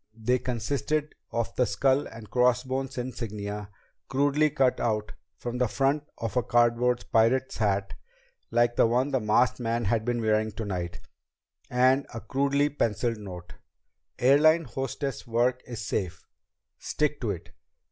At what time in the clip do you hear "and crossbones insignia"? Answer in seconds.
2.07-3.69